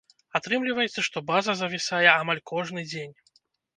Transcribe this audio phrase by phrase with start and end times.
[0.37, 3.15] Атрымліваецца, што база завісае амаль кожны дзень.